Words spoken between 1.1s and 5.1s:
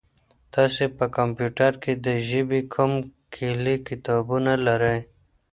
کمپیوټر کي د ژبې کوم کلي کتابونه لرئ؟